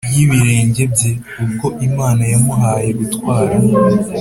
[0.13, 1.11] y ibirenge bye
[1.43, 3.55] Ubwo Imana yamuhaye gutwara